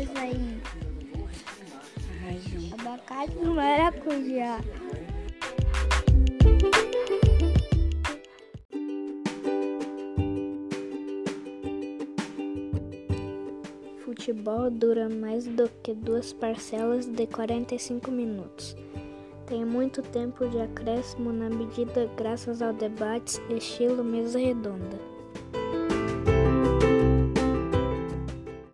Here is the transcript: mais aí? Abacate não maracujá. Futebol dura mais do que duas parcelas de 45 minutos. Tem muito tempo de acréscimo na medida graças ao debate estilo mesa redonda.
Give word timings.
mais 0.00 0.16
aí? 0.16 0.60
Abacate 2.72 3.34
não 3.36 3.54
maracujá. 3.54 4.60
Futebol 13.98 14.70
dura 14.70 15.08
mais 15.08 15.46
do 15.46 15.68
que 15.82 15.94
duas 15.94 16.32
parcelas 16.32 17.06
de 17.06 17.26
45 17.26 18.10
minutos. 18.10 18.76
Tem 19.46 19.64
muito 19.64 20.02
tempo 20.02 20.48
de 20.48 20.60
acréscimo 20.60 21.32
na 21.32 21.50
medida 21.50 22.08
graças 22.16 22.62
ao 22.62 22.72
debate 22.72 23.40
estilo 23.50 24.04
mesa 24.04 24.38
redonda. 24.38 24.98